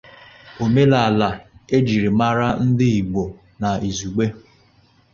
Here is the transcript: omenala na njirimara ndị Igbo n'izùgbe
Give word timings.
omenala 0.63 1.29
na 1.71 1.77
njirimara 1.81 2.47
ndị 2.67 2.87
Igbo 2.99 3.23
n'izùgbe 3.59 4.25